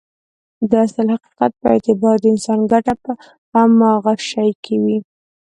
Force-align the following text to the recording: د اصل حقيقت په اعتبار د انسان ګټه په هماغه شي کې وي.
د 0.69 0.71
اصل 0.85 1.07
حقيقت 1.15 1.51
په 1.61 1.67
اعتبار 1.73 2.15
د 2.21 2.25
انسان 2.33 2.59
ګټه 2.71 2.93
په 3.03 3.11
هماغه 3.57 4.13
شي 4.29 4.49
کې 4.63 4.75
وي. 4.83 4.97